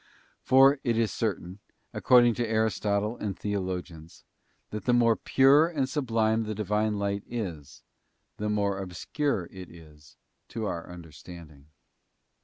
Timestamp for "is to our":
9.69-10.89